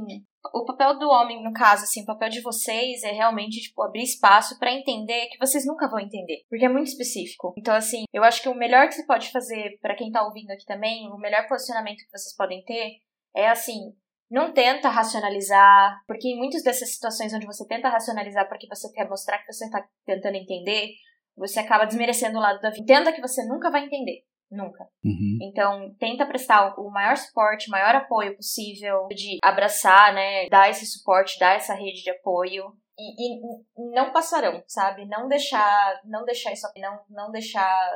[0.54, 4.04] o papel do homem, no caso, assim, o papel de vocês é realmente, tipo, abrir
[4.04, 7.54] espaço para entender que vocês nunca vão entender, porque é muito específico.
[7.58, 10.52] Então, assim, eu acho que o melhor que você pode fazer para quem tá ouvindo
[10.52, 12.98] aqui também, o melhor posicionamento que vocês podem ter
[13.36, 13.94] é assim,
[14.30, 19.10] não tenta racionalizar, porque em muitas dessas situações onde você tenta racionalizar porque você quer
[19.10, 20.92] mostrar que você está tentando entender,
[21.36, 22.82] você acaba desmerecendo o lado da vida.
[22.82, 24.24] Entenda que você nunca vai entender.
[24.52, 24.84] Nunca.
[25.04, 25.38] Uhum.
[25.42, 30.48] Então, tenta prestar o maior suporte, o maior apoio possível, de abraçar, né?
[30.50, 32.74] Dar esse suporte, dar essa rede de apoio.
[32.98, 35.06] e, e, não passarão, sabe?
[35.08, 37.94] Não deixar, não deixar isso, não, não deixar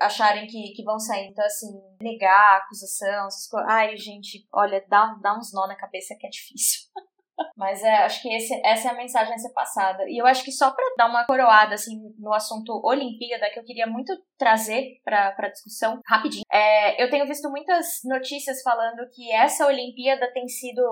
[0.00, 1.28] acharem que, que vão sair.
[1.28, 3.70] Então, assim, negar a acusação, essas coisas.
[3.70, 6.90] Ai, gente, olha, dá, dá uns nó na cabeça que é difícil.
[7.56, 10.04] Mas é, acho que esse, essa é a mensagem a ser passada.
[10.08, 13.64] E eu acho que só para dar uma coroada assim no assunto Olimpíada, que eu
[13.64, 19.32] queria muito trazer para a discussão rapidinho, é, eu tenho visto muitas notícias falando que
[19.32, 20.82] essa Olimpíada tem sido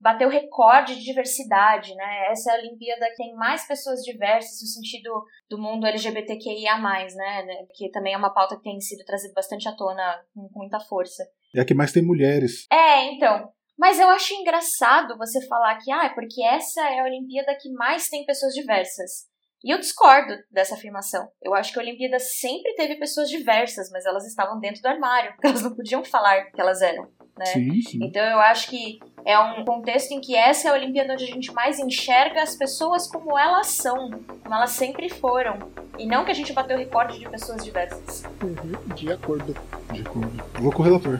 [0.00, 2.30] bateu recorde de diversidade, né?
[2.30, 5.10] Essa é a Olimpíada que tem mais pessoas diversas no sentido
[5.48, 7.46] do mundo LGBTQIA+, né?
[7.74, 10.80] Que também é uma pauta que tem sido trazida bastante à tona com, com muita
[10.80, 11.22] força.
[11.54, 12.66] É a que mais tem mulheres.
[12.72, 13.52] É, então.
[13.80, 17.72] Mas eu acho engraçado você falar que, ah, é porque essa é a Olimpíada que
[17.72, 19.30] mais tem pessoas diversas.
[19.64, 21.26] E eu discordo dessa afirmação.
[21.42, 25.32] Eu acho que a Olimpíada sempre teve pessoas diversas, mas elas estavam dentro do armário,
[25.32, 27.08] porque elas não podiam falar que elas eram.
[27.38, 27.46] Né?
[27.46, 27.98] Sim, sim.
[28.02, 31.28] Então eu acho que é um contexto em que essa é a Olimpíada onde a
[31.28, 35.58] gente mais enxerga as pessoas como elas são, como elas sempre foram.
[35.98, 38.24] E não que a gente bateu recorde de pessoas diversas.
[38.42, 39.56] Uhum, de acordo.
[39.90, 40.44] De acordo.
[40.60, 41.18] vou com o relator.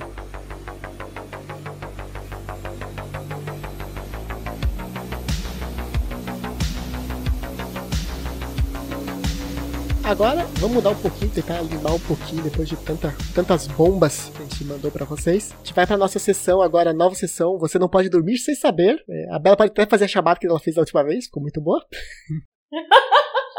[10.11, 14.39] Agora, vamos mudar um pouquinho, tentar limpar um pouquinho depois de tanta, tantas bombas que
[14.39, 15.53] a gente mandou para vocês.
[15.53, 17.57] A gente vai pra nossa sessão agora, nova sessão.
[17.61, 19.01] Você não pode dormir sem saber.
[19.09, 21.41] É, a Bela pode até fazer a chamada que ela fez da última vez, ficou
[21.41, 21.81] muito boa.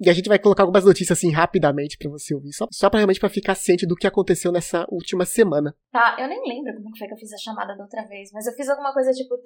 [0.00, 2.98] E a gente vai colocar algumas notícias assim rapidamente para você ouvir, só, só para
[2.98, 5.74] realmente para ficar ciente do que aconteceu nessa última semana.
[5.92, 8.46] Tá, eu nem lembro como foi que eu fiz a chamada da outra vez, mas
[8.46, 9.36] eu fiz alguma coisa tipo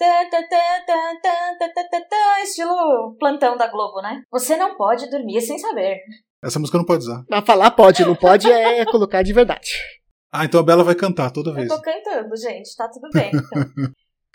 [2.42, 4.22] estilo plantão da Globo, né?
[4.30, 6.00] Você não pode dormir sem saber.
[6.42, 7.24] Essa música não pode usar.
[7.24, 9.70] Pra falar pode, não pode é colocar de verdade.
[10.32, 11.70] Ah, então a Bela vai cantar toda vez.
[11.70, 13.92] Eu tô cantando, gente, tá tudo bem então.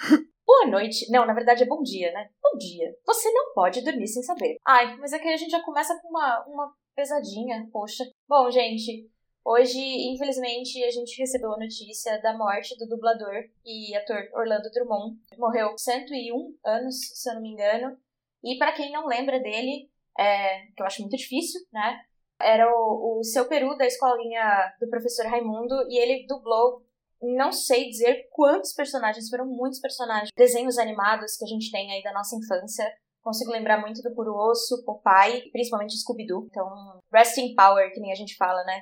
[0.54, 1.10] Boa noite.
[1.10, 2.30] Não, na verdade é bom dia, né?
[2.40, 2.96] Bom dia.
[3.08, 4.58] Você não pode dormir sem saber.
[4.64, 8.04] Ai, mas aqui a gente já começa com uma, uma pesadinha, poxa.
[8.30, 9.10] Bom, gente,
[9.44, 13.34] hoje, infelizmente, a gente recebeu a notícia da morte do dublador
[13.66, 15.18] e ator Orlando Drummond.
[15.40, 17.98] Morreu 101 anos, se eu não me engano.
[18.44, 19.90] E para quem não lembra dele,
[20.20, 22.00] é, que eu acho muito difícil, né?
[22.40, 26.83] Era o, o seu peru da escolinha do professor Raimundo e ele dublou,
[27.24, 32.04] não sei dizer quantos personagens, foram muitos personagens, desenhos animados que a gente tem aí
[32.04, 32.86] da nossa infância.
[33.22, 36.48] Consigo lembrar muito do Puro Osso, Popeye, principalmente Scooby-Doo.
[36.50, 38.82] Então, Resting Power, que nem a gente fala, né?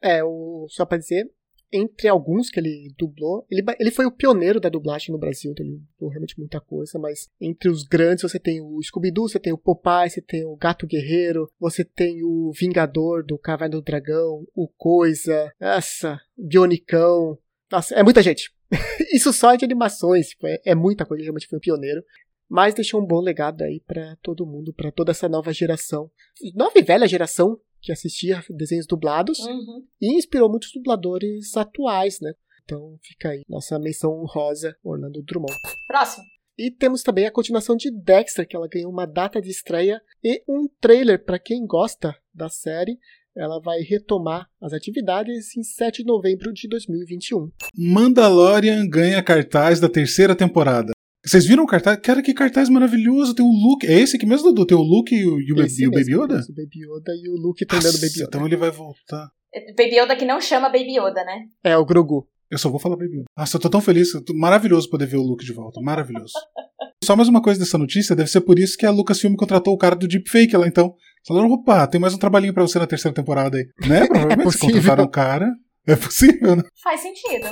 [0.00, 1.30] É, o, só pra dizer,
[1.74, 5.66] entre alguns que ele dublou, ele, ele foi o pioneiro da dublagem no Brasil, então
[5.66, 9.52] ele dublou realmente muita coisa, mas entre os grandes você tem o Scooby-Doo, você tem
[9.52, 14.46] o Popeye, você tem o Gato Guerreiro, você tem o Vingador do Caverna do Dragão,
[14.54, 17.36] o Coisa, essa, Bionicão,
[17.74, 18.52] nossa, é muita gente.
[19.12, 22.02] Isso só de animações, tipo, é, é muita coisa, realmente foi o pioneiro
[22.48, 26.10] mas deixou um bom legado aí para todo mundo, para toda essa nova geração,
[26.54, 29.84] nova e velha geração que assistia desenhos dublados uhum.
[30.00, 32.32] e inspirou muitos dubladores atuais, né?
[32.64, 35.54] Então fica aí nossa menção rosa Orlando Drummond.
[35.86, 36.24] Próximo.
[36.56, 40.42] E temos também a continuação de Dexter, que ela ganhou uma data de estreia e
[40.48, 42.98] um trailer para quem gosta da série.
[43.36, 47.50] Ela vai retomar as atividades em 7 de novembro de 2021.
[47.76, 50.92] Mandalorian ganha cartaz da terceira temporada.
[51.26, 51.98] Vocês viram o cartaz?
[52.00, 53.34] Cara, que cartaz maravilhoso.
[53.34, 53.86] Tem o Luke.
[53.86, 54.66] É esse aqui mesmo, Dudu?
[54.66, 56.44] Tem o Luke e o, e o, e o Baby Yoda?
[56.48, 58.24] o Baby Yoda e o Luke treinando o Baby Yoda.
[58.28, 59.30] Então ele vai voltar.
[59.76, 61.46] Baby Yoda que não chama Baby Yoda, né?
[61.64, 62.28] É, o Grogu.
[62.50, 63.24] Eu só vou falar Baby Yoda.
[63.36, 64.12] Nossa, eu tô tão feliz.
[64.24, 65.80] Tô maravilhoso poder ver o Luke de volta.
[65.80, 66.34] Maravilhoso.
[67.02, 68.14] só mais uma coisa dessa notícia.
[68.14, 70.94] Deve ser por isso que a Lucasfilm contratou o cara do Deepfake lá, então.
[71.26, 73.64] Falaram, opa, tem mais um trabalhinho pra você na terceira temporada aí.
[73.88, 74.04] Né?
[74.08, 75.50] Provavelmente é contrataram o cara.
[75.86, 76.62] É possível, né?
[76.82, 77.48] Faz sentido.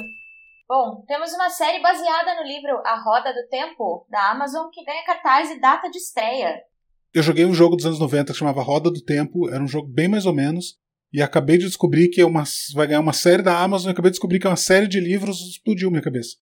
[0.68, 5.04] Bom, temos uma série baseada no livro A Roda do Tempo, da Amazon, que ganha
[5.04, 6.62] cartaz e data de estreia.
[7.14, 9.88] Eu joguei um jogo dos anos 90 que chamava Roda do Tempo, era um jogo
[9.88, 10.78] bem mais ou menos,
[11.12, 14.10] e acabei de descobrir que é uma, vai ganhar uma série da Amazon, e acabei
[14.10, 16.36] de descobrir que é uma série de livros, explodiu minha cabeça.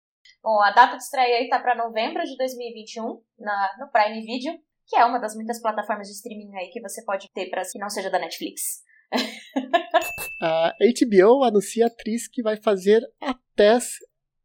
[0.42, 4.52] Bom, a data de estreia aí tá para novembro de 2021, na, no Prime Video,
[4.88, 7.78] que é uma das muitas plataformas de streaming aí que você pode ter para que
[7.78, 8.82] não seja da Netflix.
[10.40, 13.98] a HBO anuncia a atriz que vai fazer a Tess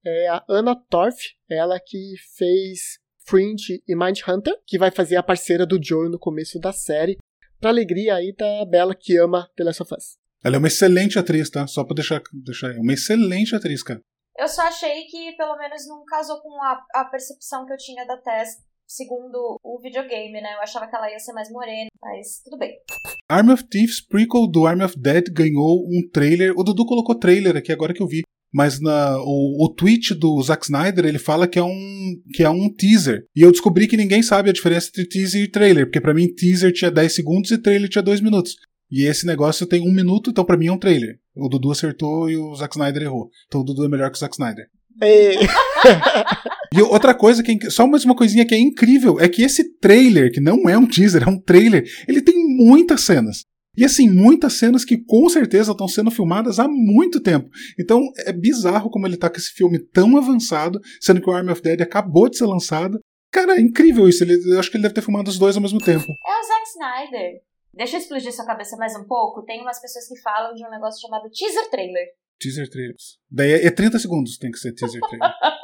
[0.06, 5.66] é a Anna Torf, ela que fez Fringe e Mindhunter, que vai fazer a parceira
[5.66, 7.18] do Joe no começo da série,
[7.60, 10.18] pra alegria aí da Bela que ama The Last of Us.
[10.44, 11.66] Ela é uma excelente atriz, tá?
[11.68, 14.02] Só pra deixar, deixar uma excelente atriz, cara.
[14.38, 18.06] Eu só achei que pelo menos não casou com a, a percepção que eu tinha
[18.06, 18.58] da Tess
[18.96, 20.54] segundo o videogame, né?
[20.56, 22.74] Eu achava que ela ia ser mais morena, mas tudo bem.
[23.28, 26.54] Arm of Thieves prequel do Arm of Dead ganhou um trailer.
[26.56, 28.22] O Dudu colocou trailer aqui agora que eu vi.
[28.54, 32.50] mas na, o, o tweet do Zack Snyder ele fala que é, um, que é
[32.50, 33.26] um teaser.
[33.36, 36.34] E eu descobri que ninguém sabe a diferença entre teaser e trailer, porque para mim
[36.34, 38.56] teaser tinha 10 segundos e trailer tinha 2 minutos.
[38.92, 41.18] E esse negócio tem um minuto, então para mim é um trailer.
[41.36, 43.32] O Dudu acertou e o Zack Snyder errou.
[43.48, 44.68] Então o Dudu é melhor que o Zack Snyder.
[46.76, 49.78] e outra coisa que é, só mais uma coisinha que é incrível é que esse
[49.78, 53.44] trailer, que não é um teaser, é um trailer, ele tem muitas cenas.
[53.76, 57.50] E assim, muitas cenas que com certeza estão sendo filmadas há muito tempo.
[57.80, 61.52] Então é bizarro como ele tá com esse filme tão avançado, sendo que o Army
[61.52, 63.00] of Dead acabou de ser lançado.
[63.32, 64.24] Cara, é incrível isso.
[64.24, 66.06] Ele, eu acho que ele deve ter filmado os dois ao mesmo tempo.
[66.06, 67.42] É o Zack Snyder.
[67.74, 69.42] Deixa eu explodir sua cabeça mais um pouco.
[69.42, 72.06] Tem umas pessoas que falam de um negócio chamado teaser trailer.
[72.40, 73.18] Teaser trailers.
[73.32, 75.32] Daí é 30 segundos tem que ser teaser trailer.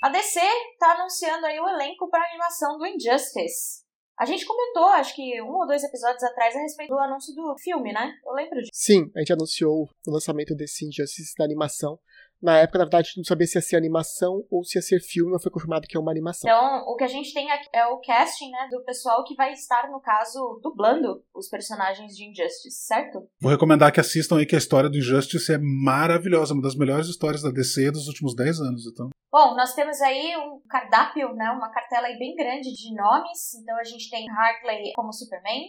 [0.00, 0.40] a DC
[0.78, 3.84] tá anunciando aí o elenco para animação do Injustice.
[4.18, 7.54] A gente comentou, acho que um ou dois episódios atrás, a respeito do anúncio do
[7.58, 8.12] filme, né?
[8.24, 8.70] Eu lembro disso.
[8.72, 11.98] Sim, a gente anunciou o lançamento desse Injustice da animação.
[12.42, 14.82] Na época, na verdade, a gente não sabia se ia ser animação ou se ia
[14.82, 16.50] ser filme, mas foi confirmado que é uma animação.
[16.50, 19.52] Então, o que a gente tem aqui é o casting, né, do pessoal que vai
[19.52, 23.28] estar, no caso, dublando os personagens de Injustice, certo?
[23.40, 27.08] Vou recomendar que assistam aí que a história do Injustice é maravilhosa, uma das melhores
[27.08, 29.10] histórias da DC dos últimos 10 anos, então.
[29.30, 33.54] Bom, nós temos aí um cardápio, né, uma cartela aí bem grande de nomes.
[33.54, 35.68] Então a gente tem Hartley como Superman,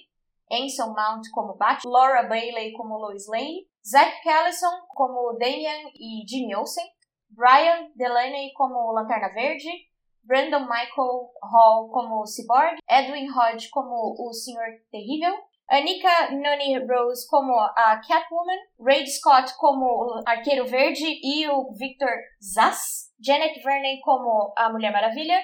[0.52, 6.54] Anson Mount como Batman, Laura Bailey como Lois Lane, Zack Callison como Damian e Jimmy
[6.56, 6.86] Olsen,
[7.30, 9.88] Brian Delaney como Lanterna Verde,
[10.24, 15.34] Brandon Michael Hall como Cyborg, Edwin Hodge como o Senhor Terrível,
[15.70, 22.12] Anika Noni Rose como a Catwoman, Ray Scott como o Arqueiro Verde e o Victor
[22.44, 25.42] Zass, Janet Verney como a Mulher Maravilha.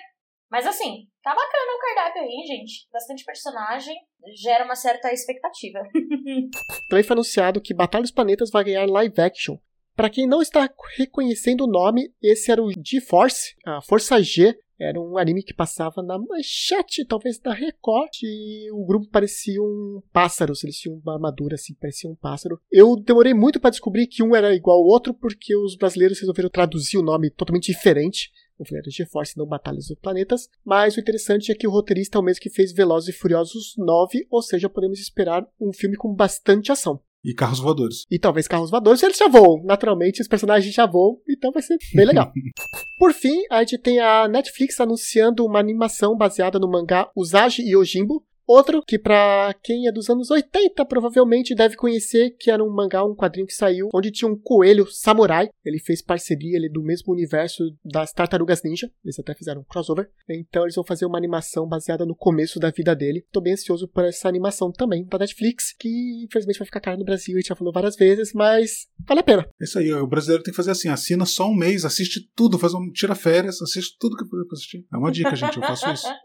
[0.51, 2.87] Mas assim, tá bacana o cardápio aí, gente.
[2.91, 3.95] Bastante personagem,
[4.41, 5.79] gera uma certa expectativa.
[6.87, 9.57] Também foi anunciado que Batalha dos Planetas vai ganhar live action.
[9.95, 14.57] Para quem não está reconhecendo o nome, esse era o G-Force, a Força G.
[14.79, 20.03] Era um anime que passava na manchete, talvez da Record, e o grupo parecia um
[20.13, 22.61] pássaro, eles tinham uma armadura assim, parecia um pássaro.
[22.71, 26.47] Eu demorei muito para descobrir que um era igual ao outro, porque os brasileiros resolveram
[26.47, 30.49] traduzir o nome totalmente diferente o Fuleiro GeForce, não Batalhas dos Planetas.
[30.65, 33.75] Mas o interessante é que o roteirista é o mesmo que fez Velozes e Furiosos
[33.77, 37.01] 9, ou seja, podemos esperar um filme com bastante ação.
[37.23, 38.05] E carros voadores.
[38.09, 39.61] E talvez carros voadores, eles já voam.
[39.63, 42.31] Naturalmente, os personagens já voam, então vai ser bem legal.
[42.97, 48.23] Por fim, a gente tem a Netflix anunciando uma animação baseada no mangá Usagi Yojimbo,
[48.47, 53.03] Outro que para quem é dos anos 80 provavelmente deve conhecer, que era um mangá,
[53.03, 55.49] um quadrinho que saiu, onde tinha um coelho samurai.
[55.65, 58.89] Ele fez parceria, ele é do mesmo universo das Tartarugas Ninja.
[59.03, 60.09] Eles até fizeram um crossover.
[60.29, 63.25] Então eles vão fazer uma animação baseada no começo da vida dele.
[63.33, 67.03] Tô bem ansioso por essa animação também da Netflix, que infelizmente vai ficar cara no
[67.03, 69.49] Brasil, a gente já falou várias vezes, mas vale a pena.
[69.59, 72.57] É isso aí, o brasileiro tem que fazer assim, assina só um mês, assiste tudo,
[72.57, 74.85] faz um tira férias, assiste tudo que puder assistir.
[74.93, 76.07] É uma dica, gente, eu faço isso.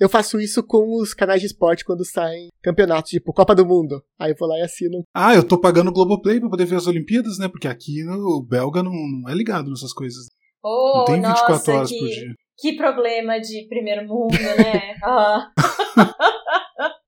[0.00, 4.02] Eu faço isso com os canais de esporte quando saem campeonatos, tipo Copa do Mundo.
[4.18, 5.02] Aí eu vou lá e assino.
[5.14, 7.48] Ah, eu tô pagando o Globoplay pra poder ver as Olimpíadas, né?
[7.48, 10.26] Porque aqui no, o belga não, não é ligado nessas coisas.
[10.62, 12.34] Oh, não tem 24 nossa, horas que, por dia.
[12.58, 14.96] Que problema de primeiro mundo, né?
[15.04, 15.50] ah.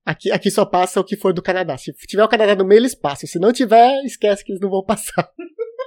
[0.05, 1.77] Aqui, aqui só passa o que for do Canadá.
[1.77, 3.29] Se tiver o Canadá no meio, eles passam.
[3.29, 5.29] Se não tiver, esquece que eles não vão passar.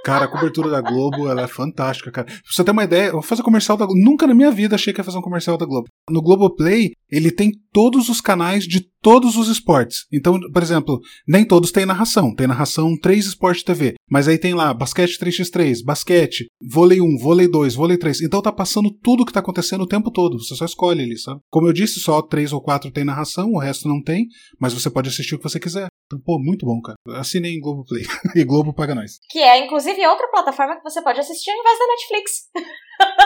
[0.04, 2.26] Cara, a cobertura da Globo, ela é fantástica, cara.
[2.26, 4.00] Pra você ter uma ideia, eu vou fazer comercial da Globo.
[4.00, 5.88] Nunca na minha vida achei que ia fazer um comercial da Globo.
[6.08, 10.06] No Globoplay, ele tem todos os canais de todos os esportes.
[10.12, 12.34] Então, por exemplo, nem todos têm narração.
[12.34, 13.94] Tem narração 3 Esporte TV.
[14.10, 18.22] Mas aí tem lá basquete 3x3, basquete, vôlei 1, vôlei 2, vôlei 3.
[18.22, 20.38] Então tá passando tudo o que tá acontecendo o tempo todo.
[20.38, 21.40] Você só escolhe ali, sabe?
[21.50, 24.26] Como eu disse, só 3 ou 4 tem narração, o resto não tem.
[24.58, 25.88] Mas você pode assistir o que você quiser.
[26.06, 26.96] Então, pô, muito bom, cara.
[27.20, 28.02] Assinei em Globoplay.
[28.34, 29.18] e Globo paga nós.
[29.28, 32.32] Que é, inclusive, outra plataforma que você pode assistir ao invés da Netflix.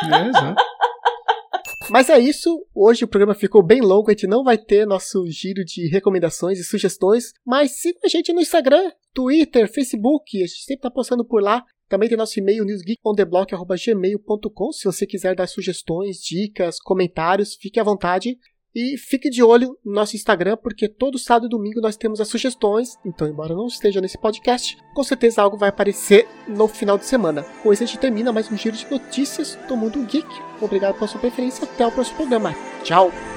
[0.05, 0.63] É, exato.
[1.91, 2.67] Mas é isso.
[2.75, 4.11] Hoje o programa ficou bem longo.
[4.11, 7.33] A gente não vai ter nosso giro de recomendações e sugestões.
[7.45, 10.43] Mas siga a gente no Instagram, Twitter, Facebook.
[10.43, 11.65] A gente sempre tá postando por lá.
[11.89, 18.39] Também tem nosso e-mail newsgeekontheblock.gmail.com Se você quiser dar sugestões, dicas, comentários, fique à vontade.
[18.75, 22.29] E fique de olho no nosso Instagram, porque todo sábado e domingo nós temos as
[22.29, 22.99] sugestões.
[23.05, 27.43] Então, embora não esteja nesse podcast, com certeza algo vai aparecer no final de semana.
[27.63, 30.27] Com isso, a gente termina mais um giro de notícias do mundo geek.
[30.61, 31.65] Obrigado pela sua preferência.
[31.65, 32.55] Até o próximo programa.
[32.83, 33.34] Tchau!